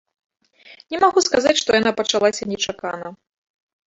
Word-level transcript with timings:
Не 0.93 1.01
магу 1.03 1.19
сказаць, 1.27 1.55
што 1.61 1.69
яна 1.79 1.91
пачалася 1.99 2.47
нечакана. 2.53 3.13